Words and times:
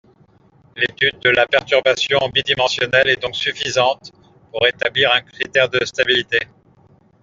L'étude 0.75 1.19
de 1.19 1.29
la 1.29 1.45
perturbation 1.45 2.17
bidimensionnelle 2.33 3.07
est 3.07 3.21
donc 3.21 3.35
suffisante 3.35 4.11
pour 4.49 4.65
établir 4.65 5.11
un 5.13 5.21
critère 5.21 5.69
de 5.69 5.85
stabilité. 5.85 6.39